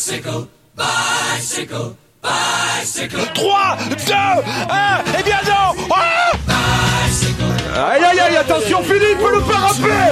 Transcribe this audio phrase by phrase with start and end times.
[0.00, 3.20] Bicycle, bicycle, bicycle.
[3.34, 3.76] 3,
[4.06, 10.10] 2, 1, et bien non Ah Aïe aïe aïe, attention Philippe, le parapet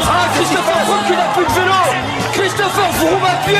[0.00, 1.82] Ah, Christopher Froome qui n'a plus de vélo.
[2.32, 3.58] Christopher Froome à pied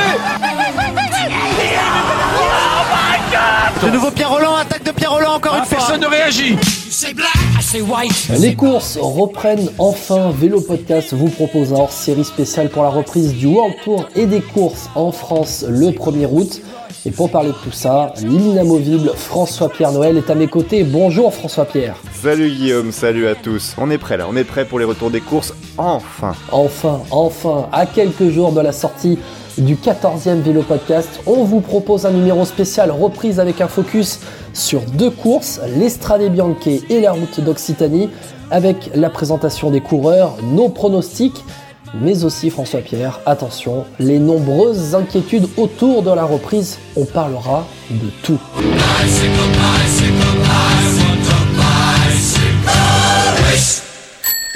[3.83, 5.77] De nouveau Pierre Roland, attaque de Pierre Roland encore une fois.
[5.77, 6.57] Personne ne réagit
[6.89, 7.29] C'est black,
[7.61, 8.29] c'est white.
[8.37, 10.31] Les courses reprennent enfin.
[10.31, 14.41] Vélo Podcast vous propose un hors-série spéciale pour la reprise du World Tour et des
[14.41, 16.61] courses en France le 1er août.
[17.05, 20.83] Et pour parler de tout ça, l'inamovible François-Pierre Noël est à mes côtés.
[20.83, 21.95] Bonjour François-Pierre.
[22.21, 23.75] Salut Guillaume, salut à tous.
[23.77, 26.33] On est prêt là, on est prêt pour les retours des courses, enfin.
[26.51, 29.17] Enfin, enfin, à quelques jours de la sortie
[29.59, 34.19] du 14e Vélo Podcast, on vous propose un numéro spécial reprise avec un focus
[34.53, 38.09] sur deux courses, l'Estrade Bianche et la route d'Occitanie,
[38.51, 41.43] avec la présentation des coureurs, nos pronostics,
[42.01, 48.39] mais aussi François-Pierre, attention, les nombreuses inquiétudes autour de la reprise, on parlera de tout.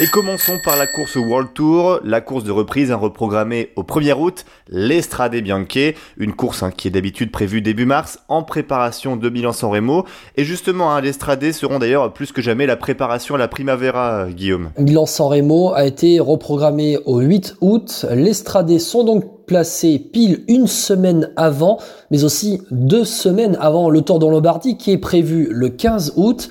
[0.03, 4.19] Et commençons par la course World Tour, la course de reprise hein, reprogrammée au 1er
[4.19, 9.29] août, l'Estrade Bianche, une course hein, qui est d'habitude prévue début mars en préparation de
[9.29, 10.03] Milan-San Remo.
[10.35, 14.71] Et justement, hein, l'Estrade seront d'ailleurs plus que jamais la préparation à la Primavera, Guillaume.
[14.77, 18.05] Milan-San Remo a été reprogrammé au 8 août.
[18.11, 21.79] Les Stradés sont donc placés pile une semaine avant,
[22.11, 26.49] mais aussi deux semaines avant le Tour de Lombardie qui est prévu le 15 août.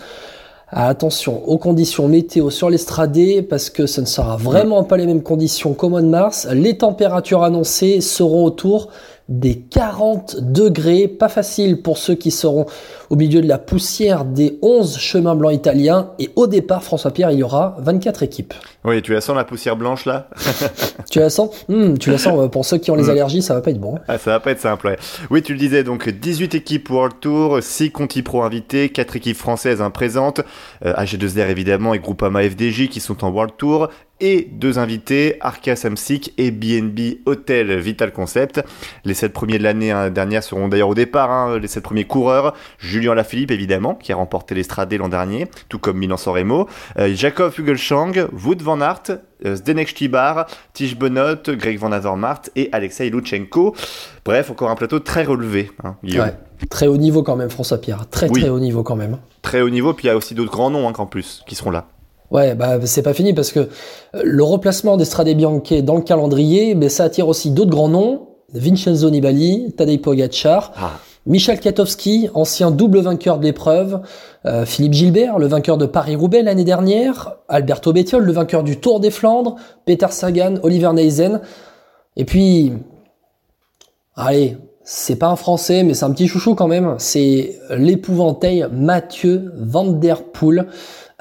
[0.75, 5.23] Attention aux conditions météo sur l'Estradé parce que ce ne sera vraiment pas les mêmes
[5.23, 6.49] conditions qu'au mois de mars.
[6.51, 8.89] Les températures annoncées seront autour
[9.29, 11.09] des 40 degrés.
[11.09, 12.67] Pas facile pour ceux qui seront
[13.11, 16.11] au milieu de la poussière des 11 chemins blancs italiens.
[16.19, 18.55] Et au départ, François-Pierre, il y aura 24 équipes.
[18.85, 20.29] Oui, tu la sens la poussière blanche là?
[21.11, 21.51] Tu la sens?
[21.69, 23.81] Hmm, Tu la sens euh, Pour ceux qui ont les allergies, ça va pas être
[23.81, 23.97] bon.
[23.97, 24.01] hein.
[24.09, 24.97] Ah, ça va pas être simple, ouais.
[25.31, 29.37] Oui, tu le disais, donc 18 équipes World Tour, 6 Conti Pro invités, 4 équipes
[29.37, 30.41] françaises hein, présentes,
[30.85, 33.89] euh, AG2R évidemment et Groupama FDJ qui sont en World Tour,
[34.23, 38.63] et deux invités, Arca Samsic et BNB Hotel Vital Concept.
[39.05, 42.05] Les 7 premiers de l'année hein, dernière seront d'ailleurs au départ, hein, les 7 premiers
[42.05, 42.55] coureurs.
[42.79, 46.69] Julien Lafilippe évidemment, qui a remporté l'Estradé l'an dernier, tout comme Milan San Remo.
[46.99, 49.03] Euh, Jacob Hugelschang, Wout van Aert,
[49.45, 53.75] euh, Zdenek Stibar, Tige Benoît, Greg Van Avermaet et Alexei Lutsenko.
[54.25, 55.97] Bref, encore un plateau très relevé, hein.
[56.05, 56.37] Ouais.
[56.71, 58.09] Très haut niveau quand même, François-Pierre.
[58.09, 58.41] Très Oui.
[58.41, 59.19] très haut niveau quand même.
[59.43, 61.57] Très haut niveau, puis il y a aussi d'autres grands noms hein, qu'en plus, qui
[61.57, 61.87] seront là.
[62.33, 66.75] Ouais, bah c'est pas fini parce que euh, le remplacement d'Estrade Bianche dans le calendrier,
[66.75, 68.29] mais ça attire aussi d'autres grands noms.
[68.55, 70.91] Vincenzo Nibali, Tadej Pogacar, Ah.
[71.25, 74.01] Michel Katowski, ancien double vainqueur de l'épreuve,
[74.45, 78.99] euh, Philippe Gilbert, le vainqueur de Paris-Roubaix l'année dernière, Alberto Bettiol, le vainqueur du Tour
[78.99, 79.55] des Flandres,
[79.87, 81.41] Peter Sagan, Oliver Neisen,
[82.17, 82.73] et puis,
[84.17, 89.53] allez, c'est pas un Français, mais c'est un petit chouchou quand même, c'est l'épouvantail Mathieu
[89.57, 90.67] Van Der Poel.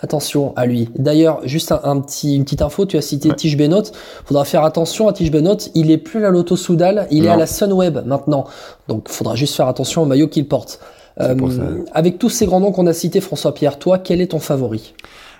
[0.01, 0.89] Attention à lui.
[0.97, 3.35] D'ailleurs, juste un, un petit, une petite info, tu as cité Ouais.
[3.35, 3.83] Tige Benoît.
[4.25, 5.57] Faudra faire attention à Tige Benoît.
[5.75, 8.45] Il est plus à la Lotto Soudal, il est à la Sunweb maintenant.
[8.87, 10.79] Donc, faudra juste faire attention au maillot qu'il porte.
[11.19, 11.35] Ça.
[11.93, 14.93] avec tous ces grands noms qu'on a cités, François-Pierre, toi, quel est ton favori?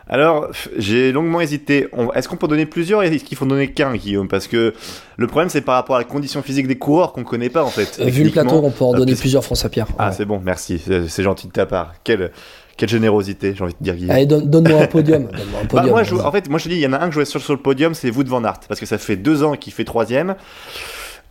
[0.08, 1.88] Alors, j'ai longuement hésité.
[2.14, 4.28] Est-ce qu'on peut donner plusieurs Est-ce qu'il faut donner qu'un, Guillaume?
[4.28, 4.74] Parce que
[5.16, 7.70] le problème, c'est par rapport à la condition physique des coureurs qu'on connaît pas, en
[7.70, 7.98] fait.
[8.02, 9.88] Euh, Vu le plateau, on peut en euh, donner plusieurs, François-Pierre.
[9.98, 10.14] Ah, Ouais.
[10.16, 10.80] c'est bon, merci.
[10.86, 11.94] C'est c'est gentil de ta part.
[12.04, 12.32] Quelle,
[12.82, 14.10] quelle générosité, j'ai envie de dire, Guillaume.
[14.10, 15.28] Allez, donne- donne-moi un podium.
[15.62, 17.06] Un Bah, moi, je, en fait, moi, je te dis, il y en a un
[17.06, 18.62] que je vois sur, sur le podium, c'est Wout van Aert.
[18.68, 20.34] Parce que ça fait deux ans qu'il fait troisième.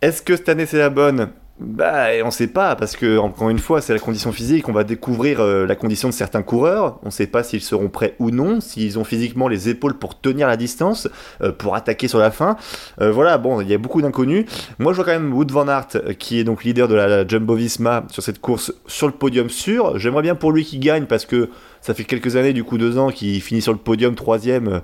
[0.01, 1.27] Est-ce que cette année, c'est la bonne?
[1.63, 4.67] Bah, on sait pas, parce que, encore une fois, c'est la condition physique.
[4.67, 6.99] On va découvrir euh, la condition de certains coureurs.
[7.03, 10.47] On sait pas s'ils seront prêts ou non, s'ils ont physiquement les épaules pour tenir
[10.47, 11.07] la distance,
[11.41, 12.57] euh, pour attaquer sur la fin.
[12.99, 14.45] Euh, voilà, bon, il y a beaucoup d'inconnus.
[14.79, 17.27] Moi, je vois quand même Wout van Aert, qui est donc leader de la, la
[17.27, 19.99] Jumbo Visma sur cette course, sur le podium sûr.
[19.99, 21.49] J'aimerais bien pour lui qu'il gagne, parce que
[21.81, 24.81] ça fait quelques années, du coup, deux ans, qu'il finit sur le podium troisième.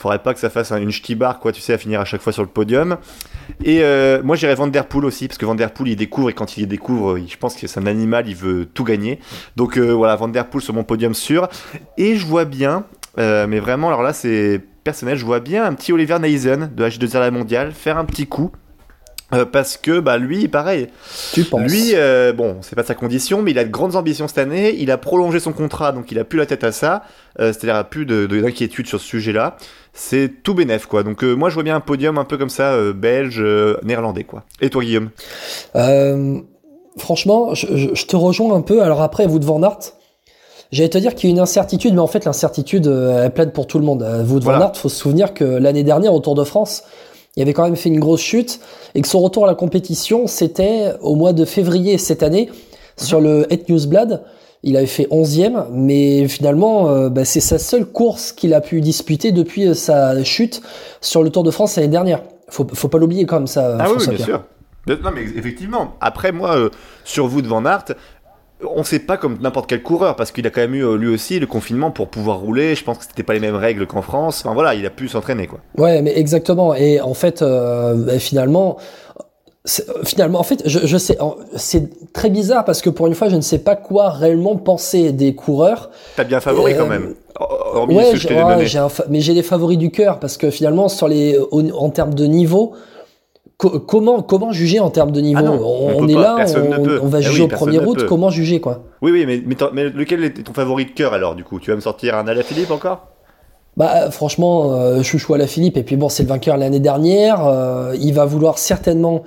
[0.00, 2.04] Euh, Faudrait pas que ça fasse un- une ch'tibar, quoi, tu sais, à finir à
[2.04, 2.96] chaque fois sur le podium.
[3.64, 6.30] Et euh, moi, j'irais Van Der Poel aussi, parce que Van Der Poel, il découvre,
[6.30, 9.18] et quand il découvre, il- je pense que c'est un animal, il veut tout gagner.
[9.56, 11.48] Donc euh, voilà, Van Der Poel sur mon podium sûr.
[11.98, 12.84] Et je vois bien,
[13.18, 16.84] euh, mais vraiment, alors là, c'est personnel, je vois bien un petit Oliver Neisen de
[16.86, 18.50] H2R La Mondiale faire un petit coup.
[19.32, 20.88] Euh, parce que bah lui pareil.
[21.32, 21.60] Tu penses.
[21.70, 24.74] Lui euh, bon c'est pas sa condition mais il a de grandes ambitions cette année.
[24.78, 27.02] Il a prolongé son contrat donc il a plus la tête à ça.
[27.38, 29.56] Euh, c'est-à-dire a plus de de- d'inquiétude sur ce sujet là
[29.92, 31.02] c'est tout bénef quoi.
[31.02, 33.76] Donc euh, moi je vois bien un podium un peu comme ça euh, belge euh,
[33.84, 34.44] néerlandais quoi.
[34.60, 35.10] Et toi Guillaume?
[35.76, 36.38] Euh,
[36.96, 38.82] franchement, je, je- je te rejoins un peu.
[38.82, 39.78] Alors après, vous de Van Aert,
[40.72, 43.66] j'allais te dire qu'il y a une incertitude, mais en fait, l'incertitude, elle plaide pour
[43.66, 44.02] tout le monde.
[44.24, 44.66] Vous de Van Voilà.
[44.66, 46.82] Aert, faut se souvenir que l'année dernière, au Tour de France,
[47.36, 48.60] il avait quand même fait une grosse chute
[48.94, 52.50] et que son retour à la compétition, c'était au mois de février cette année
[52.96, 54.22] sur le Het Newsblad.
[54.62, 58.82] Il avait fait 11e, mais finalement, euh, bah, c'est sa seule course qu'il a pu
[58.82, 60.60] disputer depuis euh, sa chute
[61.00, 62.22] sur le Tour de France l'année dernière.
[62.48, 63.78] Faut, faut pas l'oublier comme ça.
[63.80, 64.26] Ah oui, bien Pierre.
[64.26, 64.44] sûr.
[64.86, 65.94] Non, mais effectivement.
[66.00, 66.70] Après, moi, euh,
[67.04, 67.84] sur vous de Van Aert,
[68.68, 71.08] on sait pas comme n'importe quel coureur, parce qu'il a quand même eu euh, lui
[71.08, 72.74] aussi le confinement pour pouvoir rouler.
[72.74, 74.42] Je pense que c'était pas les mêmes règles qu'en France.
[74.44, 75.60] Enfin voilà, il a pu s'entraîner, quoi.
[75.78, 76.74] Ouais, mais exactement.
[76.74, 78.76] Et en fait, euh, finalement,
[79.64, 83.06] c'est- euh, finalement, en fait, je, je sais, en- c'est très bizarre parce que pour
[83.06, 85.90] une fois, je ne sais pas quoi réellement penser des coureurs.
[86.16, 87.14] T'as bien favori Euh, quand même.
[87.38, 88.28] Hormis Ouais, j'ai
[89.08, 92.72] mais j'ai les favoris du cœur parce que finalement, sur les, en termes de niveau.
[93.56, 95.40] Co- Comment, comment juger en termes de niveau?
[95.40, 95.60] Ah non,
[95.98, 96.46] on, est pas, là,
[97.02, 98.06] on, va Ah juger oui, au premier route.
[98.06, 98.82] Comment juger quoi?
[99.02, 99.42] Oui, oui, mais,
[99.72, 101.58] mais lequel est ton favori de cœur alors, du coup?
[101.60, 103.06] Tu vas me sortir un Alaphilippe encore?
[103.76, 107.46] Bah franchement, euh, chouchou à la Philippe et puis bon, c'est le vainqueur l'année dernière.
[107.46, 109.22] euh, il va vouloir certainement,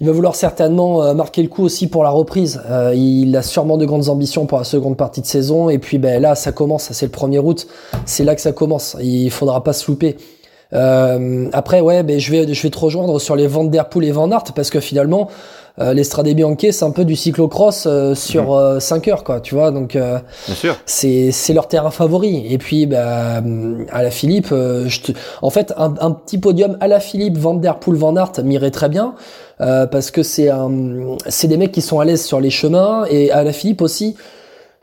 [0.00, 2.60] il va vouloir certainement euh, marquer le coup aussi pour la reprise.
[2.68, 5.98] Euh, il a sûrement de grandes ambitions pour la seconde partie de saison et puis
[5.98, 6.90] ben là, ça commence.
[6.92, 7.68] C'est le 1er août.
[8.06, 8.96] C'est là que ça commence.
[9.00, 10.16] Il faudra pas se louper.
[10.72, 14.04] Euh, après, ouais, ben je vais, je vais te rejoindre sur les Van Der Poel
[14.06, 15.28] et Van Aert parce que finalement,
[15.80, 19.40] euh, l'Estrade Bianche, c'est un peu du cyclocross euh, sur 5 heures, quoi.
[19.40, 19.96] Tu vois, donc.
[19.96, 20.18] euh,
[20.86, 23.42] c'est c'est leur terrain favori et puis bah
[23.92, 25.12] à la Philippe euh, je te...
[25.42, 28.70] en fait un, un petit podium à la Philippe Van Der Poel Van Aert m'irait
[28.70, 29.14] très bien
[29.60, 30.50] euh, parce que c'est
[31.28, 34.16] c'est des mecs qui sont à l'aise sur les chemins et à la Philippe aussi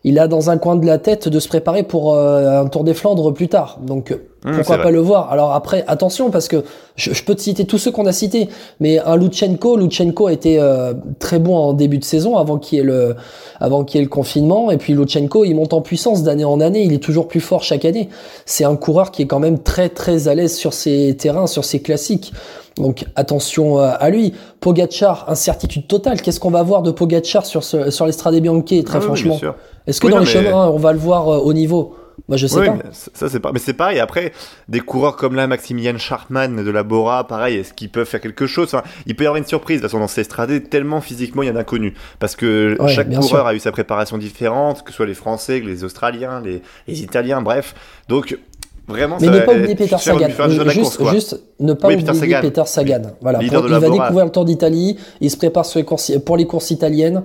[0.07, 2.83] il a dans un coin de la tête de se préparer pour euh, un Tour
[2.83, 5.31] des Flandres plus tard donc euh, Mmh, pourquoi pas le voir?
[5.31, 6.63] Alors après attention parce que
[6.95, 8.49] je, je peux te citer tous ceux qu'on a cités
[8.79, 12.77] mais un Lutsenko Lutsenko a été euh, très bon en début de saison avant qu'il
[12.77, 13.15] y ait le
[13.59, 14.69] avant qu'il y ait le confinement.
[14.69, 16.83] Et puis Lutsenko, il monte en puissance d'année en année.
[16.83, 18.09] Il est toujours plus fort chaque année.
[18.45, 21.65] C'est un coureur qui est quand même très très à l'aise sur ses terrains, sur
[21.65, 22.31] ses classiques.
[22.79, 24.33] Donc attention euh, à lui.
[24.59, 26.21] Pogacar, incertitude totale.
[26.21, 29.01] Qu'est-ce qu'on va voir de Pogacar sur ce, sur l'Estrade Bianche Très Ah oui, oui,
[29.05, 29.37] franchement?
[29.37, 29.55] sûr.
[29.85, 31.95] Est-ce que Oui, dans non, les mais- chemins, on va le voir euh, au niveau?
[32.27, 32.73] Moi, je sais Oui, pas.
[32.73, 33.51] mais ça c'est pas.
[33.53, 33.99] Mais c'est pareil.
[33.99, 34.33] Après,
[34.67, 38.47] des coureurs comme là, Maximilian Schartmann de la Bora, pareil, est-ce qu'ils peuvent faire quelque
[38.47, 38.65] chose?
[38.73, 39.77] Enfin, il peut y avoir une surprise.
[39.77, 41.93] De toute façon, dans ces estradés, tellement physiquement, il y en a d'inconnus.
[42.19, 43.45] Parce que Ouais, chaque coureur sûr.
[43.47, 47.41] a eu sa préparation différente, que ce soit les Français, les Australiens, les, les Italiens,
[47.41, 47.75] bref.
[48.09, 48.37] Donc,
[48.87, 50.27] vraiment, Mais ça ne pas oublier Peter Sagan.
[50.69, 52.41] juste, course, juste ne pas Oui, Peter oublier Sagan.
[52.41, 53.01] Peter Sagan.
[53.21, 53.39] Voilà.
[53.39, 53.91] Pour- il va Bora.
[53.91, 54.97] découvrir le Tour d'Italie.
[55.21, 57.23] Il se prépare sur les courses, pour les courses italiennes.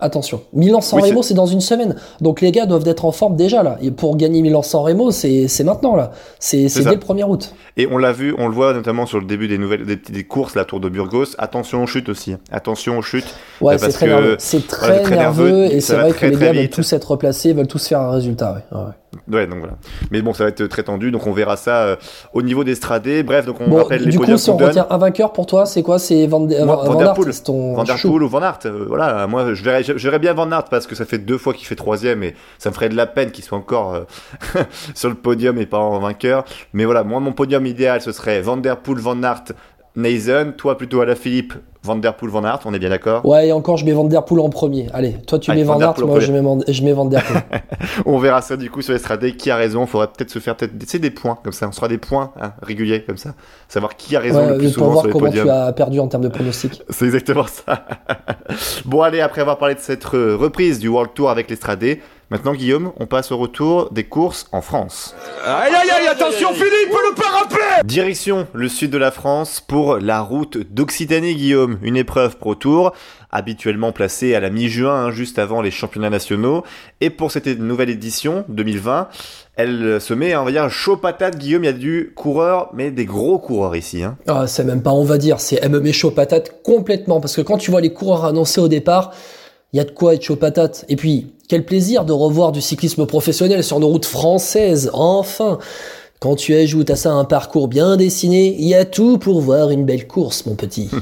[0.00, 0.42] Attention.
[0.52, 1.94] Milan-San Oui, Remo, c'est dans une semaine.
[2.20, 3.78] Donc les gars doivent être en forme déjà là.
[3.80, 6.10] Et pour gagner Milan-San Remo, c'est maintenant là.
[6.40, 7.54] C'est dès le 1er août.
[7.76, 10.24] Et on l'a vu, on le voit notamment sur le début des nouvelles, des, des
[10.24, 11.36] courses, la Tour de Burgos.
[11.38, 12.34] Attention aux chutes aussi.
[12.50, 13.34] Attention aux chutes.
[13.60, 14.34] Ouais, c'est très nerveux.
[14.40, 16.72] C'est très, nerveux, et c'est vrai que les gars veulent vite.
[16.72, 18.62] tous être replacés, veulent tous faire un résultat.
[18.72, 18.78] Ouais.
[18.78, 18.84] Ouais,
[19.30, 19.46] ouais.
[19.46, 19.74] Donc voilà.
[20.10, 21.96] Mais bon, ça va être très tendu, donc on verra ça euh,
[22.32, 23.22] au niveau des stradés.
[23.22, 24.68] Bref, donc on Bon, rappelle les du coup, si on donne.
[24.68, 25.98] retient un vainqueur pour toi, c'est quoi?
[25.98, 27.32] C'est Van, De- Moi, Van, Van Van Der Aert, Poel.
[27.32, 28.10] c'est ton Van Der chouchou.
[28.14, 30.64] Poel ou Van Aert, euh, voilà, moi je verrais, je, je verrais bien Van Aert
[30.64, 33.06] parce que ça fait deux fois qu'il fait troisième et ça me ferait de la
[33.06, 34.04] peine qu'il soit encore euh,
[34.94, 36.44] sur le podium et pas en vainqueur.
[36.72, 39.44] Mais voilà, moi mon podium idéal ce serait Van Der Poel, Van Aert,
[39.96, 41.54] Nathan, toi plutôt à la Philippe,
[41.84, 43.24] Van Der Poel, Van Aert, on est bien d'accord?
[43.26, 44.86] Ouais, et encore, je mets Van Der Poel en premier.
[44.92, 46.42] Allez, toi, tu Allez, mets Van Der Aert, moi, je mets,
[46.72, 47.42] je mets Van Der Poel.
[48.06, 50.76] On verra ça du coup sur les qui a raison, faudrait peut-être se faire peut-être
[50.76, 53.34] des, des points comme ça, on sera des points hein, réguliers comme ça,
[53.68, 55.44] savoir qui a raison le Ouais, plus pour souvent sur les comment podiums.
[55.46, 56.82] tu as perdu en termes de pronostic.
[56.88, 57.84] C'est exactement ça.
[58.86, 62.00] bon, allez, après avoir parlé de cette reprise du World Tour avec l'Estradé,
[62.34, 65.14] maintenant, Guillaume, on passe au retour des courses en France.
[65.46, 70.20] Aïe aïe aïe, attention Philippe, le parapet Direction le sud de la France pour la
[70.20, 71.78] route d'Occitanie, Guillaume.
[71.80, 72.92] Une épreuve Pro Tour,
[73.30, 76.64] habituellement placée à la mi-juin, hein, juste avant les championnats nationaux.
[77.00, 79.06] Et pour cette nouvelle édition, 2020,
[79.54, 81.62] elle se met, on va dire, chaud patate, Guillaume.
[81.62, 84.02] Il y a du coureur, mais des gros coureurs ici.
[84.02, 84.16] Hein.
[84.26, 87.20] Ah, c'est même pas, on va dire, c'est elle me met chaud patate complètement.
[87.20, 89.12] Parce que quand tu vois les coureurs annoncés au départ,
[89.72, 90.84] il y a de quoi être chaud patate.
[90.88, 95.58] Et puis, quel plaisir de revoir du cyclisme professionnel sur nos routes françaises, enfin
[96.20, 99.70] Quand tu ajoutes à ça un parcours bien dessiné, il y a tout pour voir
[99.70, 100.90] une belle course, mon petit.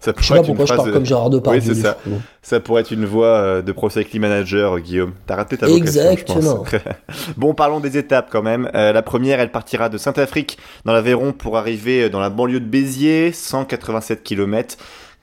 [0.00, 1.60] Ça Je sais pas pourquoi je parle comme Gérard Depardieu.
[1.60, 2.60] Oui, c'est du ça.
[2.60, 5.12] pourrait être une voix euh, de Pro Cycling Manager, Guillaume.
[5.26, 6.64] T'as raté ta vocation, Exactement.
[6.66, 6.82] je pense.
[7.38, 8.70] bon, parlons des étapes quand même.
[8.74, 12.66] Euh, la première, elle partira de Saint-Afrique dans l'Aveyron pour arriver dans la banlieue de
[12.66, 14.76] Béziers, 187 km.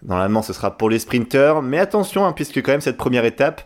[0.03, 1.61] Normalement, ce sera pour les sprinteurs.
[1.61, 3.61] Mais attention, hein, puisque quand même cette première étape,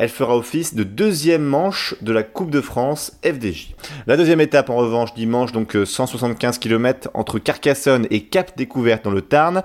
[0.00, 3.74] elle fera office de deuxième manche de la Coupe de France FDJ.
[4.06, 9.04] La deuxième étape, en revanche, dimanche, donc euh, 175 km entre Carcassonne et Cap Découverte
[9.04, 9.62] dans le Tarn.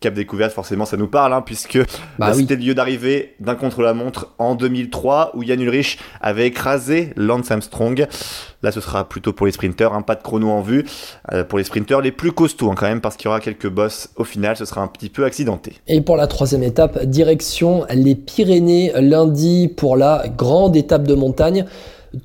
[0.00, 1.84] Cap Découverte, forcément, ça nous parle, hein, puisque Bah
[2.18, 2.42] bah, oui.
[2.42, 8.06] c'était le lieu d'arrivée d'un contre-la-montre en 2003 où Yann Ulrich avait écrasé Lance Armstrong.
[8.62, 10.84] Là, ce sera plutôt pour les sprinteurs, hein, pas de chrono en vue.
[11.32, 13.68] Euh, pour les sprinteurs les plus costauds, hein, quand même, parce qu'il y aura quelques
[13.68, 14.10] bosses.
[14.16, 15.74] Au final, ce sera un petit peu accidenté.
[15.88, 21.64] Et pour la troisième étape, direction les Pyrénées lundi pour la grande étape de montagne.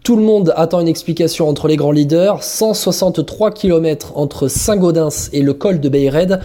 [0.04, 2.42] Tout le monde attend une explication entre les grands leaders.
[2.42, 6.40] 163 km entre Saint-Gaudens et le col de Beyred.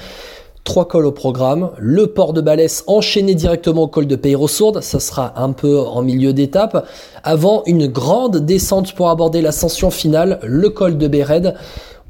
[0.68, 1.70] Trois cols au programme.
[1.78, 4.82] Le port de Balès enchaîné directement au col de Peyrosourde.
[4.82, 6.86] Ça sera un peu en milieu d'étape.
[7.24, 11.54] Avant une grande descente pour aborder l'ascension finale, le col de Beyred.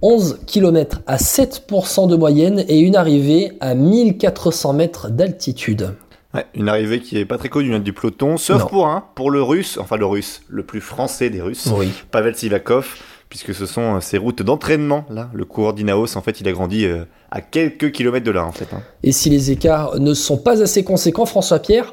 [0.03, 5.95] 11 km à 7% de moyenne et une arrivée à 1400 mètres d'altitude.
[6.35, 8.67] Ouais, une arrivée qui est pas très connue hein, du peloton, sauf Non.
[8.67, 11.91] pour un, pour le russe, enfin le russe, le plus français des Russes, Oui.
[12.11, 12.97] Pavel Sivakov,
[13.29, 15.05] puisque ce sont euh, ses routes d'entraînement.
[15.11, 18.45] Là, le coureur d'Inaos, en fait, il a grandi euh, à quelques kilomètres de là,
[18.45, 18.69] en fait.
[18.73, 18.83] hein.
[19.03, 21.93] Et si les écarts ne sont pas assez conséquents, François Pierre,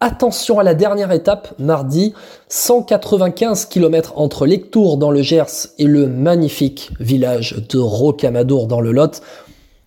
[0.00, 2.12] attention à la dernière étape, mardi,
[2.48, 8.92] 195 km entre Lectour dans le Gers et le magnifique village de Rocamadour dans le
[8.92, 9.22] Lot.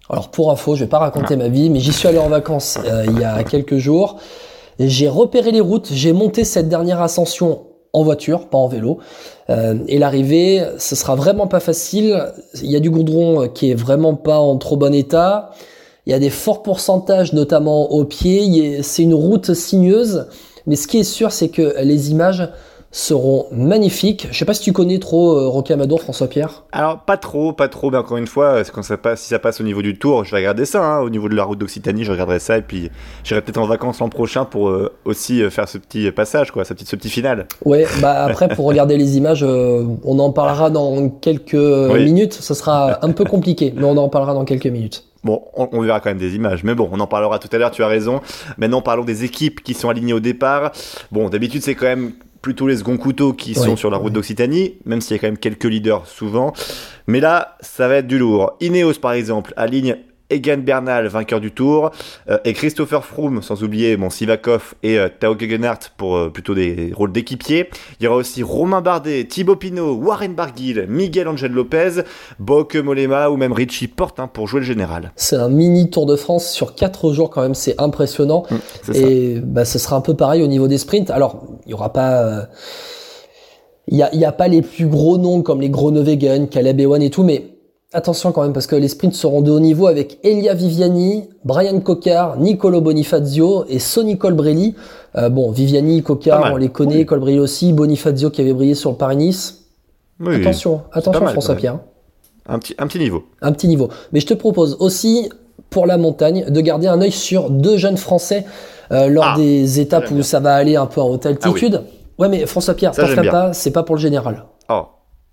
[0.10, 2.80] Alors pour info, je vais pas raconter ma vie, mais j'y suis allé en vacances
[2.86, 4.18] euh, il y a quelques jours.
[4.80, 7.64] J'ai repéré les routes, j'ai monté cette dernière ascension
[7.94, 9.00] en voiture, pas en vélo.
[9.50, 12.34] Euh, et l'arrivée, ce sera vraiment pas facile.
[12.62, 15.52] Il y a du goudron qui est vraiment pas en trop bon état.
[16.06, 18.82] Il y a des forts pourcentages, notamment au pied.
[18.84, 20.28] C'est une route sinueuse.
[20.66, 22.50] Mais ce qui est sûr, c'est que les images
[22.98, 24.28] seront magnifiques.
[24.32, 26.64] Je sais pas si tu connais trop euh, Rocamadour, François-Pierre.
[26.72, 29.62] Alors, pas trop, pas trop, mais encore une fois, quand ça passe, si ça passe
[29.62, 32.04] au niveau du tour, je vais regarder ça, hein, au niveau de la route d'Occitanie,
[32.04, 32.90] je regarderai ça, et puis
[33.24, 36.66] j'irai peut-être en vacances l'an prochain pour euh, aussi euh, faire ce petit passage, quoi,
[36.66, 37.48] ce petit, ce petit final.
[37.66, 42.04] Ouais, bah après pour regarder les images, euh, on en parlera dans quelques Oui.
[42.04, 42.34] minutes.
[42.34, 45.04] Ce sera un peu compliqué, mais on en parlera dans quelques minutes.
[45.24, 47.58] Bon, on, on verra quand même des images, mais bon, on en parlera tout à
[47.58, 48.22] l'heure, tu as raison.
[48.58, 50.72] Maintenant, parlons des équipes qui sont alignées au départ.
[51.12, 52.14] Bon, d'habitude, c'est quand même
[52.48, 55.28] plutôt les seconds couteaux qui sont sur la route d'Occitanie, même s'il y a quand
[55.28, 56.54] même quelques leaders souvent.
[57.06, 58.54] Mais là, ça va être du lourd.
[58.62, 59.98] Ineos, par exemple, aligne
[60.30, 61.92] Egan Bernal, vainqueur du Tour,
[62.30, 66.54] euh, et Christopher Froome, sans oublier bon, Sivakov et euh, Tao Gegenhardt pour euh, plutôt
[66.54, 67.70] des rôles d'équipiers.
[68.00, 72.02] Il y aura aussi Romain Bardet, Thibaut Pinot, Warren Barguil, Miguel Angel Lopez,
[72.40, 75.12] Bauke Molema ou même Richie Porte hein, pour jouer le général.
[75.16, 78.44] C'est un mini Tour de France sur quatre jours quand même, c'est impressionnant.
[78.84, 78.94] Ça.
[78.94, 81.10] Et bah, ce sera un peu pareil au niveau des sprints.
[81.10, 82.42] Alors, il y aura pas, euh,
[83.88, 87.10] il y a, a pas les plus gros noms comme les Groenewegen, Caleb Ewan et
[87.10, 87.57] tout, mais
[87.94, 91.80] attention quand même parce que les sprints seront de haut niveau avec Elia Viviani, Brian
[91.80, 94.76] Cocard, Nicolo Bonifazio et Sonny Colbrelli.
[95.16, 97.06] Euh, bon, Viviani, Cocard, on les connaît, oui.
[97.06, 99.64] Colbrelli aussi, Bonifazio qui avait brillé sur le Paris-Nice.
[100.20, 101.80] Oui, Attention, attention mal, François Pierre.
[102.48, 103.24] Un petit, un petit niveau.
[103.42, 103.90] un petit niveau.
[104.14, 105.30] Mais je te propose aussi,
[105.70, 108.46] pour la montagne, de garder un œil sur deux jeunes Français
[108.92, 110.24] euh, lors Ah, des étapes où bien.
[110.24, 111.82] ça va aller un peu en haute altitude.
[112.18, 114.46] Ouais, mais François Pierre, Ça, t'en pas, c'est pas pour le général.
[114.70, 114.84] Oh.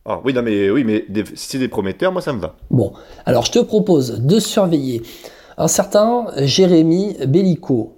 [0.07, 2.57] Oh, oui, non, mais, oui, mais si c'est des prometteurs, moi, ça me va.
[2.71, 2.93] Bon,
[3.25, 5.03] alors je te propose de surveiller
[5.57, 7.95] un certain Jérémy Bellico,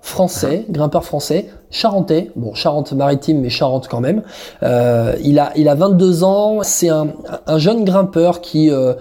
[0.00, 4.22] français, grimpeur français, charentais, bon, Charente-Maritime, mais Charente quand même.
[4.62, 7.08] Euh, il, a, il a 22 ans, c'est un,
[7.46, 8.70] un jeune grimpeur qui...
[8.70, 8.94] euh,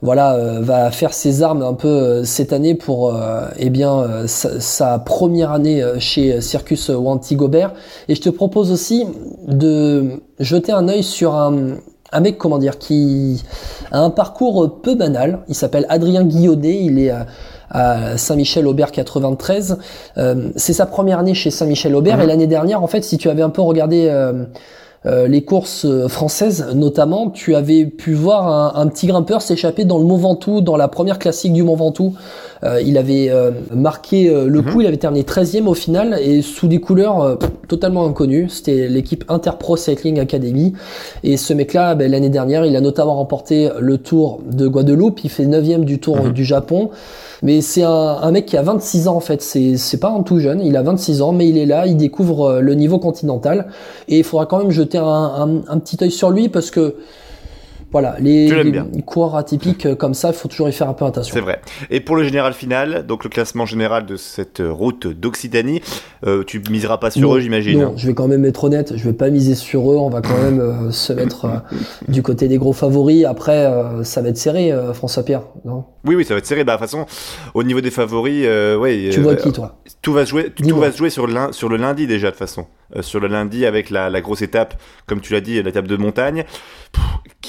[0.00, 4.26] voilà, euh, va faire ses armes un peu euh, cette année pour euh, eh bien
[4.28, 7.72] sa, première année chez Circus Wanty Gobert.
[8.08, 9.04] Et je te propose aussi
[9.48, 11.78] de jeter un œil sur un,
[12.12, 13.42] un mec comment dire qui
[13.90, 15.40] a un parcours peu banal.
[15.48, 16.82] Il s'appelle Adrien Guillaudet.
[16.82, 17.26] Il est à,
[17.70, 19.78] à Saint-Michel-Aubert 93.
[20.16, 22.16] Euh, c'est sa première année chez Saint-Michel-Aubert.
[22.16, 22.22] Mhm.
[22.22, 24.44] Et l'année dernière, en fait, si tu avais un peu regardé euh,
[25.06, 29.84] euh, les courses euh, françaises, notamment, tu avais pu voir un, un petit grimpeur s'échapper
[29.84, 32.14] dans le Mont Ventoux, dans la première classique du Mont Ventoux.
[32.64, 36.42] Euh, il avait euh, marqué euh, le coup, il avait terminé 13e au final et
[36.42, 38.48] sous des couleurs euh, pff, totalement inconnues.
[38.48, 40.72] C'était l'équipe Interpro Cycling Academy.
[41.22, 45.20] Et ce mec-là, ben, l'année dernière, il a notamment remporté le Tour de Guadeloupe.
[45.24, 46.32] Il fait 9e du Tour Mhm.
[46.32, 46.90] du Japon.
[47.42, 49.40] Mais c'est un, un mec qui a 26 ans en fait.
[49.40, 50.60] C'est pas un tout jeune.
[50.60, 51.86] Il a 26 ans, mais il est là.
[51.86, 53.68] Il découvre le niveau continental.
[54.08, 56.96] Et il faudra quand même jeter un, un- un petit œil sur lui parce que
[57.90, 61.04] voilà, les, les coureurs atypiques euh, comme ça, il faut toujours y faire un peu
[61.04, 61.32] attention.
[61.32, 61.60] C'est vrai.
[61.90, 65.80] Et pour le général final, donc le classement général de cette route d'Occitanie,
[66.26, 67.80] euh, tu miseras pas sur Non, eux, j'imagine.
[67.80, 70.20] Non, je vais quand même être honnête, je vais pas miser sur eux, on va
[70.20, 71.58] quand même euh, se mettre euh,
[72.08, 73.24] du côté des gros favoris.
[73.24, 75.42] Après, ça va être serré, François Pierre.
[75.64, 75.84] Non?
[76.04, 76.64] Oui, oui, ça va être serré.
[76.64, 77.06] Bah, de toute façon,
[77.54, 79.80] au niveau des favoris, ouais, tu vois qui, toi?
[80.02, 82.66] tout va se jouer, tout va se jouer sur, le lundi déjà de toute façon.
[83.00, 86.44] Sur le lundi avec la, la grosse étape, comme tu l'as dit, l'étape de montagne.
[86.92, 87.02] Pff,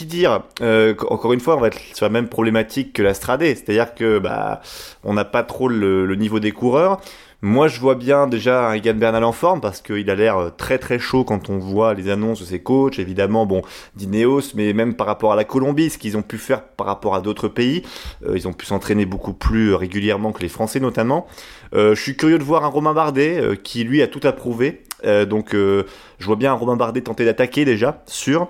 [0.05, 3.55] dire euh, Encore une fois, on va être sur la même problématique que la Stradé,
[3.55, 4.61] c'est-à-dire que bah
[5.03, 6.99] on n'a pas trop le, niveau des coureurs.
[7.41, 10.49] Moi, je vois bien déjà un Egan Bernal en forme parce qu'il a l'air euh,
[10.49, 12.99] très très chaud quand on voit les annonces de ses coachs.
[12.99, 13.61] Évidemment, bon,
[13.95, 17.15] d'Ineos, mais même par rapport à la Colombie, ce qu'ils ont pu faire par rapport
[17.15, 17.83] à d'autres pays,
[18.25, 21.27] euh, ils ont pu s'entraîner beaucoup plus régulièrement que les Français notamment.
[21.71, 24.81] Je suis curieux de voir un Romain Bardet qui lui a tout approuvé.
[25.05, 25.85] Euh, donc, je
[26.25, 28.47] vois bien Romain Bardet tenter d'attaquer déjà, sûr.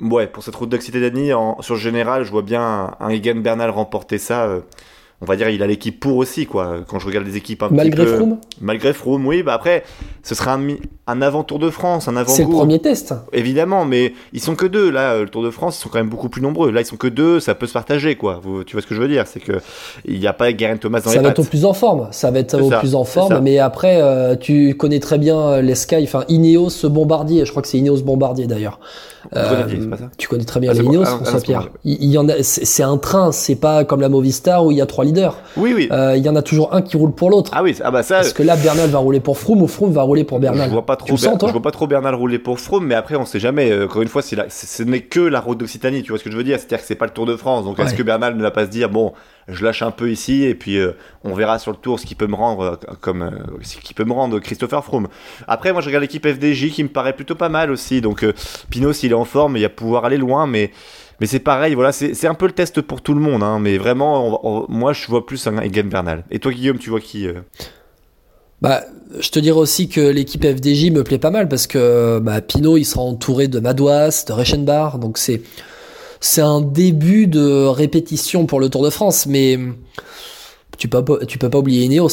[0.00, 3.36] Ouais, pour cette route d'Occitanie, en, sur le général, je vois bien un, un Egan
[3.36, 4.48] Bernal remporter ça
[5.22, 6.78] on va dire il a l'équipe pour aussi quoi.
[6.86, 9.82] Quand je regarde les équipes un malgré petit peu Froome malgré Froome oui bah après
[10.22, 13.14] ce sera un, mi- un avant Tour de France un avant c'est le premier test.
[13.32, 16.10] Évidemment mais ils sont que deux là le Tour de France ils sont quand même
[16.10, 16.70] beaucoup plus nombreux.
[16.70, 18.40] Là ils sont que deux ça peut se partager quoi.
[18.42, 19.26] Vous- tu vois ce que je veux dire?
[19.26, 19.52] C'est que
[20.04, 22.08] il n'y a pas Geraint Thomas dans ça les va être au plus en forme.
[22.10, 23.10] Ça va être au ça, plus en ça.
[23.12, 26.02] forme mais après euh, tu connais très bien euh, les Sky.
[26.04, 28.78] Enfin Ineos Bombardier je crois que c'est Ineos Bombardier d'ailleurs
[29.30, 30.84] Pas ça tu connais très bien Ah, les.
[30.84, 31.68] Ineos Ah, ah, François c'est Pierre bon.
[31.84, 34.76] il, il y en a c'est un train c'est pas comme la Movistar où il
[34.78, 37.12] y a trois leaders oui oui Euh, il y en a toujours un qui roule
[37.12, 39.62] pour l'autre ah oui ah bah ça est-ce que là Bernal va rouler pour Froome
[39.62, 41.62] ou Froome va rouler pour Bernal Je vois pas trop, sens Ber- toi je vois
[41.62, 43.70] pas trop Bernal rouler pour Froome, mais après on sait jamais.
[43.70, 46.02] Euh, Encore une fois, c'est la- ce n'est que la route d'Occitanie.
[46.02, 47.64] Tu vois ce que je veux dire C'est-à-dire que c'est pas le Tour de France.
[47.64, 49.12] Donc est-ce que Bernal ne va pas se dire bon,
[49.48, 50.92] je lâche un peu ici et puis euh,
[51.24, 53.30] on verra sur le Tour ce qui peut me rendre euh, comme euh,
[53.62, 55.08] ce qui peut me rendre Christopher Froome.
[55.46, 58.00] Après, moi je regarde l'équipe FDJ qui me paraît plutôt pas mal aussi.
[58.00, 58.24] Donc
[58.70, 60.72] Pinot s'il est en forme, il va pouvoir aller loin, mais
[61.20, 63.78] mais c'est pareil, voilà, c'est un peu le test pour tout le monde, hein, mais
[63.78, 66.24] vraiment, moi je vois plus un Egan Bernal.
[66.30, 67.26] Et toi Guillaume, tu vois qui
[68.60, 68.82] Bah,
[69.18, 72.76] je te dirais aussi que l'équipe FDJ me plaît pas mal parce que bah, Pinot
[72.76, 75.40] il sera entouré de Madouas, de Reichenbach, donc c'est
[76.26, 79.58] c'est un début de répétition pour le Tour de France, mais
[80.78, 82.08] tu peux pas tu peux pas oublier Ineos.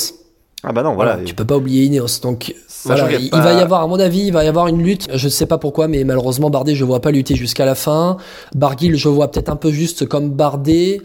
[0.64, 1.18] Ah bah non, voilà.
[1.26, 2.20] tu peux pas oublier Ineos.
[2.22, 2.56] Donc
[2.86, 4.82] voilà, il, pas- il va y avoir, à mon avis, il va y avoir une
[4.82, 5.08] lutte.
[5.14, 8.18] Je sais pas pourquoi, mais malheureusement Bardet, je vois pas lutter jusqu'à la fin.
[8.56, 11.02] Barguil, je vois peut-être un peu juste comme Bardet.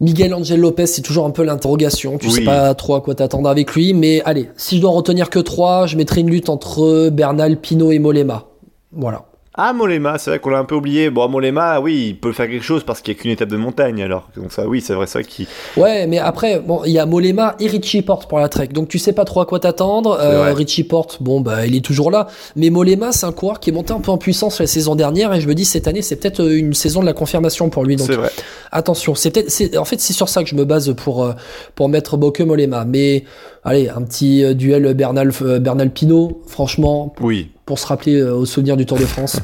[0.00, 2.18] Miguel Angel Lopez, c'est toujours un peu l'interrogation.
[2.18, 2.32] Tu Oui.
[2.32, 3.94] sais pas trop à quoi t'attendre avec lui.
[3.94, 7.92] Mais allez, si je dois retenir que trois, je mettrai une lutte entre Bernal, Pinot
[7.92, 8.46] et Molema.
[8.92, 9.26] Voilà.
[9.56, 11.10] Ah, Molema, c'est vrai qu'on l'a un peu oublié.
[11.10, 13.56] Bon, Molema, oui, il peut faire quelque chose parce qu'il n'y a qu'une étape de
[13.56, 14.28] montagne, alors.
[14.36, 15.46] Donc ça, oui, c'est vrai, vrai qu'il...
[15.76, 18.68] Ouais, mais après, bon, il y a Molema et Richie Porte pour la Trek.
[18.68, 20.18] Donc tu sais pas trop à quoi t'attendre.
[20.20, 20.52] Euh.
[20.52, 22.26] Richie Porte, bon, bah, il est toujours là.
[22.56, 25.32] Mais Molema, c'est un coureur qui est monté un peu en puissance la saison dernière.
[25.32, 27.84] Et je me dis, cette année, c'est peut-être euh, une saison de la confirmation pour
[27.84, 27.94] lui.
[27.94, 28.30] Donc C'est vrai.
[28.72, 31.32] attention, c'est peut-être, en fait, c'est sur ça que je me base pour, euh,
[31.76, 32.84] pour mettre Bocke Molema.
[32.84, 33.24] Mais,
[33.64, 37.50] allez, un petit euh, duel Bernal, euh, Bernal Pinot, franchement, Oui.
[37.66, 39.40] pour se rappeler euh, au souvenir du Tour de France.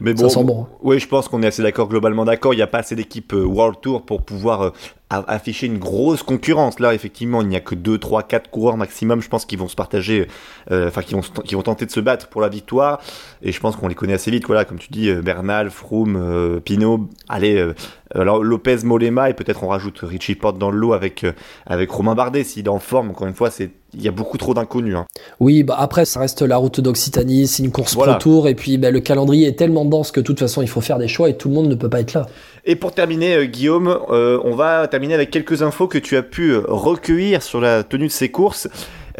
[0.00, 0.66] Mais Ça bon, sent bon.
[0.82, 2.52] Oui, je pense qu'on est assez d'accord, globalement d'accord.
[2.54, 4.70] Il n'y a pas assez d'équipes euh, World Tour pour pouvoir euh,
[5.10, 6.80] afficher une grosse concurrence.
[6.80, 9.68] Là, effectivement, il n'y a que 2, 3, 4 coureurs maximum, je pense, qui vont
[9.68, 10.28] se partager,
[10.70, 13.00] euh, enfin, qui, vont, se- qui vont tenter de se battre pour la victoire.
[13.42, 14.46] Et je pense qu'on les connaît assez vite.
[14.46, 17.08] Voilà, comme tu dis, Bernal, Froome, euh, Pinot.
[17.28, 17.74] Allez, euh,
[18.14, 21.24] alors Lopez, Molema, et peut-être on rajoute Richie Porte dans le lot avec,
[21.66, 22.44] avec Romain Bardet.
[22.44, 24.96] S'il est en forme, encore une fois, c'est il y a beaucoup trop d'inconnus.
[24.96, 25.04] hein.
[25.40, 28.14] Oui, bah après, ça reste la route d'Occitanie, c'est une course Voilà.
[28.14, 30.68] pro tour, et puis bah, le calendrier est tellement dense que de toute façon, il
[30.68, 32.26] faut faire des choix et tout le monde ne peut pas être là.
[32.64, 36.22] Et pour terminer, euh, Guillaume, euh, on va terminer avec quelques infos que tu as
[36.22, 38.68] pu euh, recueillir sur la tenue de ces courses.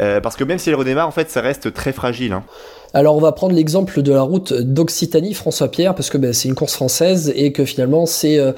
[0.01, 2.33] Euh, parce que même si elle redémarre, en fait, ça reste très fragile.
[2.33, 2.43] hein.
[2.93, 6.55] Alors, on va prendre l'exemple de la route d'Occitanie, François-Pierre, parce que bah, c'est une
[6.55, 8.51] course française et que finalement, c'est euh,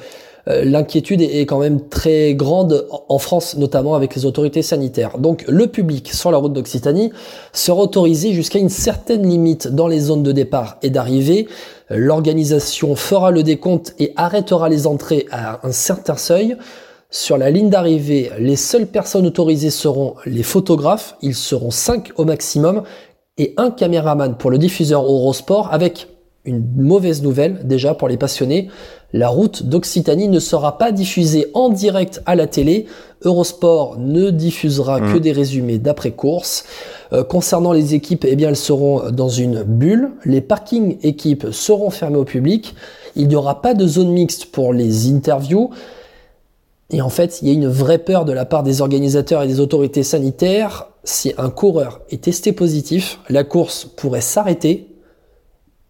[0.64, 5.18] l'inquiétude est quand même très grande en- en France, notamment avec les autorités sanitaires.
[5.18, 7.12] Donc, le public sur la route d'Occitanie
[7.52, 11.48] sera autorisé jusqu'à une certaine limite dans les zones de départ et d'arrivée.
[11.90, 16.56] L'organisation fera le décompte et arrêtera les entrées à un certain seuil.
[17.10, 22.24] Sur la ligne d'arrivée, les seules personnes autorisées seront les photographes, ils seront 5 au
[22.24, 22.82] maximum,
[23.38, 26.08] et un caméraman pour le diffuseur Eurosport avec
[26.44, 28.68] une mauvaise nouvelle déjà pour les passionnés.
[29.14, 32.84] La route d'Occitanie ne sera pas diffusée en direct à la télé.
[33.22, 36.64] Eurosport ne diffusera que des résumés d'après-course.
[37.14, 40.10] Euh, concernant les équipes, eh bien, elles seront dans une bulle.
[40.26, 42.74] Les parkings équipes seront fermés au public.
[43.16, 45.70] Il n'y aura pas de zone mixte pour les interviews.
[46.90, 49.46] Et en fait, il y a une vraie peur de la part des organisateurs et
[49.46, 50.88] des autorités sanitaires.
[51.04, 54.86] Si un coureur est testé positif, la course pourrait s'arrêter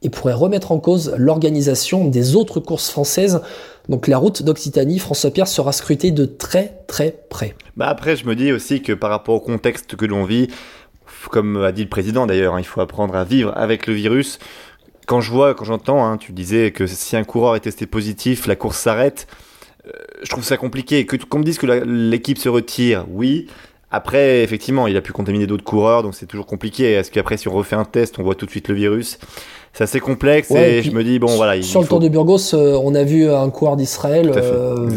[0.03, 3.41] et pourrait remettre en cause l'organisation des autres courses françaises.
[3.89, 7.55] Donc la route d'Occitanie, François Pierre sera scruté de très très près.
[7.77, 10.49] Bah après, je me dis aussi que par rapport au contexte que l'on vit,
[11.31, 14.39] comme a dit le président d'ailleurs, hein, il faut apprendre à vivre avec le virus.
[15.07, 18.47] Quand je vois, quand j'entends, hein, tu disais que si un coureur est testé positif,
[18.47, 19.27] la course s'arrête.
[19.87, 19.91] euh,
[20.23, 21.07] je trouve ça compliqué.
[21.07, 23.47] Que qu'on me dise que l'équipe se retire, oui.
[23.91, 26.93] Après, effectivement, il a pu contaminer d'autres coureurs, donc c'est toujours compliqué.
[26.93, 29.19] Est-ce qu'après, si on refait un test, on voit tout de suite le virus?
[29.73, 31.57] C'est assez complexe Ouais, et et puis, je me dis, bon, voilà.
[31.57, 34.89] il Sur le faut- Tour de Burgos, euh, on a vu un coureur d'Israël euh,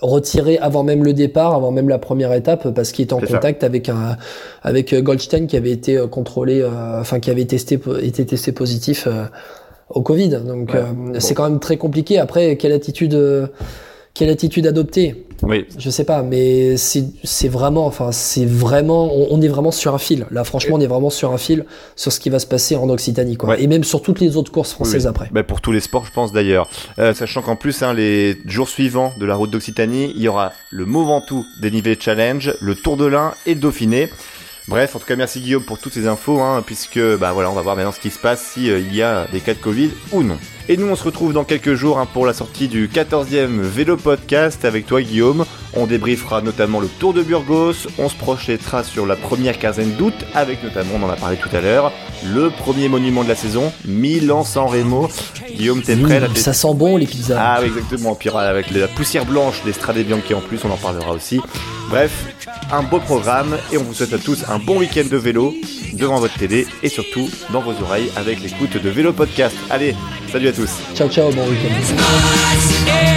[0.00, 3.26] retiré avant même le départ, avant même la première étape, parce qu'il était en ça.
[3.26, 4.16] contact avec un
[4.62, 9.06] avec euh, Goldstein qui avait été contrôlé, euh, enfin qui avait testé été testé positif
[9.06, 9.24] euh,
[9.90, 10.28] au Covid.
[10.46, 10.80] Donc Ouais.
[10.80, 11.12] euh, Bon.
[11.20, 12.18] c'est quand même très compliqué.
[12.18, 13.14] Après, quelle attitude
[14.14, 19.42] quelle attitude adopter Oui, Je sais pas, mais c'est vraiment, enfin c'est vraiment, on, on
[19.42, 20.26] est vraiment sur un fil.
[20.30, 21.64] Là, franchement, on est vraiment sur un fil
[21.96, 23.50] sur ce qui va se passer en Occitanie, quoi.
[23.50, 23.62] Ouais.
[23.62, 25.28] Et même sur toutes les autres courses françaises Oui, après.
[25.32, 26.70] Bah, pour tous les sports, je pense d'ailleurs.
[27.00, 30.52] Euh, sachant qu'en plus, hein, les jours suivants de la route d'Occitanie, il y aura
[30.70, 34.10] le Mont Ventoux dénivelé challenge, le Tour de l'Ain et le Dauphiné.
[34.68, 37.54] Bref, en tout cas, merci Guillaume pour toutes ces infos, hein, puisque bah voilà, on
[37.54, 39.58] va voir maintenant ce qui se passe si euh, il y a des cas de
[39.58, 40.38] Covid ou non.
[40.66, 43.98] Et nous, on se retrouve dans quelques jours hein, pour la sortie du 14e vélo
[43.98, 45.44] podcast avec toi, Guillaume.
[45.74, 47.74] On débriefera notamment le Tour de Burgos.
[47.98, 51.54] On se projettera sur la première quinzaine d'août, avec notamment, on en a parlé tout
[51.54, 51.92] à l'heure,
[52.24, 55.10] le premier monument de la saison, Milan-San Remo.
[55.54, 57.36] Guillaume, t'es prêt Mmh, ça sent bon les pizzas.
[57.38, 58.14] ah oui, exactement.
[58.14, 61.40] Puis avec la poussière blanche des Strade Bianchi en plus, on en parlera aussi.
[61.90, 62.10] Bref,
[62.72, 65.52] un beau programme et on vous souhaite à tous un bon week-end de vélo
[65.96, 69.56] devant votre télé et surtout dans vos oreilles avec l'écoute de Vélo Podcast.
[69.70, 69.94] Allez,
[70.30, 70.70] salut à tous.
[70.94, 73.13] Ciao ciao, bon week-end.